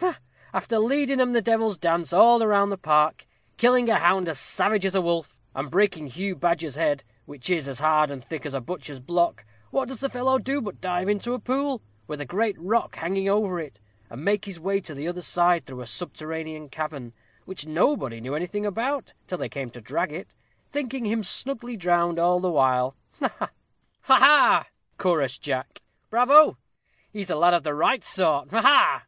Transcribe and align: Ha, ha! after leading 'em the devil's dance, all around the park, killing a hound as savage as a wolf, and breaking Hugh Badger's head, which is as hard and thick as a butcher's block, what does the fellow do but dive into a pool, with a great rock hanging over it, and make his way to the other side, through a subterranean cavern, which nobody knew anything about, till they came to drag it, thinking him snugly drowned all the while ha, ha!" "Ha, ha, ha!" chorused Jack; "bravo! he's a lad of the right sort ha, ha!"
Ha, 0.00 0.12
ha! 0.62 0.62
after 0.62 0.78
leading 0.78 1.20
'em 1.20 1.34
the 1.34 1.42
devil's 1.42 1.76
dance, 1.76 2.10
all 2.12 2.42
around 2.42 2.70
the 2.70 2.78
park, 2.78 3.26
killing 3.58 3.90
a 3.90 3.96
hound 3.98 4.26
as 4.30 4.38
savage 4.38 4.86
as 4.86 4.94
a 4.94 5.02
wolf, 5.02 5.42
and 5.54 5.70
breaking 5.70 6.06
Hugh 6.06 6.34
Badger's 6.34 6.76
head, 6.76 7.04
which 7.26 7.50
is 7.50 7.68
as 7.68 7.80
hard 7.80 8.10
and 8.10 8.24
thick 8.24 8.46
as 8.46 8.54
a 8.54 8.60
butcher's 8.62 8.98
block, 9.00 9.44
what 9.70 9.88
does 9.88 10.00
the 10.00 10.08
fellow 10.08 10.38
do 10.38 10.62
but 10.62 10.80
dive 10.80 11.06
into 11.08 11.34
a 11.34 11.38
pool, 11.38 11.82
with 12.06 12.18
a 12.20 12.24
great 12.26 12.58
rock 12.58 12.96
hanging 12.96 13.28
over 13.28 13.58
it, 13.60 13.78
and 14.08 14.24
make 14.24 14.46
his 14.46 14.58
way 14.58 14.80
to 14.80 14.94
the 14.94 15.06
other 15.06 15.20
side, 15.20 15.66
through 15.66 15.82
a 15.82 15.86
subterranean 15.86 16.70
cavern, 16.70 17.12
which 17.44 17.66
nobody 17.66 18.18
knew 18.18 18.34
anything 18.34 18.64
about, 18.64 19.12
till 19.26 19.36
they 19.36 19.50
came 19.50 19.68
to 19.68 19.82
drag 19.82 20.10
it, 20.10 20.32
thinking 20.72 21.04
him 21.04 21.22
snugly 21.22 21.76
drowned 21.76 22.18
all 22.18 22.40
the 22.40 22.50
while 22.50 22.96
ha, 23.18 23.28
ha!" 23.38 23.50
"Ha, 24.00 24.14
ha, 24.14 24.18
ha!" 24.18 24.66
chorused 24.96 25.42
Jack; 25.42 25.82
"bravo! 26.08 26.56
he's 27.12 27.28
a 27.28 27.36
lad 27.36 27.52
of 27.52 27.64
the 27.64 27.74
right 27.74 28.02
sort 28.02 28.50
ha, 28.50 28.62
ha!" 28.62 29.04